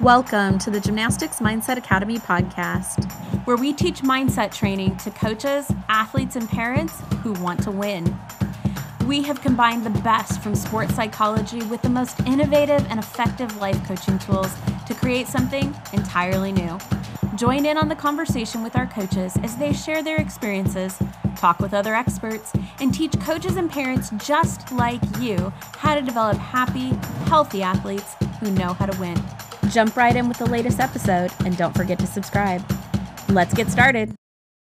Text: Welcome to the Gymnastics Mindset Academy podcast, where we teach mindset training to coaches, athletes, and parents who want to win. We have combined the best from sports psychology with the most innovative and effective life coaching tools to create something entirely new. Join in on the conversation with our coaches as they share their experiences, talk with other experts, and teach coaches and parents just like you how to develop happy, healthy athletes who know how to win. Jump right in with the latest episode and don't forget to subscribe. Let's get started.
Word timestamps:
Welcome 0.00 0.58
to 0.58 0.72
the 0.72 0.80
Gymnastics 0.80 1.38
Mindset 1.38 1.76
Academy 1.76 2.18
podcast, 2.18 3.10
where 3.46 3.56
we 3.56 3.72
teach 3.72 4.00
mindset 4.00 4.52
training 4.52 4.96
to 4.98 5.10
coaches, 5.12 5.70
athletes, 5.88 6.34
and 6.34 6.48
parents 6.48 7.00
who 7.22 7.32
want 7.34 7.62
to 7.62 7.70
win. 7.70 8.18
We 9.06 9.22
have 9.22 9.40
combined 9.40 9.86
the 9.86 9.96
best 10.00 10.42
from 10.42 10.56
sports 10.56 10.96
psychology 10.96 11.62
with 11.62 11.80
the 11.82 11.90
most 11.90 12.18
innovative 12.26 12.84
and 12.90 12.98
effective 12.98 13.56
life 13.58 13.86
coaching 13.86 14.18
tools 14.18 14.52
to 14.88 14.94
create 14.94 15.28
something 15.28 15.72
entirely 15.92 16.50
new. 16.50 16.76
Join 17.36 17.64
in 17.64 17.78
on 17.78 17.88
the 17.88 17.94
conversation 17.94 18.64
with 18.64 18.74
our 18.74 18.88
coaches 18.88 19.36
as 19.44 19.56
they 19.56 19.72
share 19.72 20.02
their 20.02 20.16
experiences, 20.16 20.98
talk 21.36 21.60
with 21.60 21.72
other 21.72 21.94
experts, 21.94 22.52
and 22.80 22.92
teach 22.92 23.18
coaches 23.20 23.56
and 23.56 23.70
parents 23.70 24.10
just 24.16 24.72
like 24.72 25.00
you 25.20 25.52
how 25.78 25.94
to 25.94 26.02
develop 26.02 26.36
happy, 26.36 26.90
healthy 27.26 27.62
athletes 27.62 28.16
who 28.40 28.50
know 28.50 28.74
how 28.74 28.86
to 28.86 29.00
win. 29.00 29.22
Jump 29.68 29.96
right 29.96 30.16
in 30.16 30.28
with 30.28 30.38
the 30.38 30.46
latest 30.46 30.80
episode 30.80 31.30
and 31.44 31.56
don't 31.56 31.74
forget 31.76 31.98
to 31.98 32.06
subscribe. 32.06 32.62
Let's 33.28 33.54
get 33.54 33.70
started. 33.70 34.14